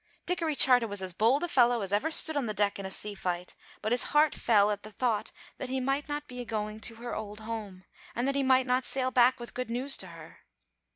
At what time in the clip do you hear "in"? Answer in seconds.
2.79-2.87